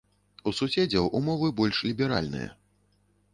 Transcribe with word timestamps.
У 0.51 0.53
суседзяў 0.59 1.05
умовы 1.19 1.51
больш 1.61 1.83
ліберальныя. 1.89 2.49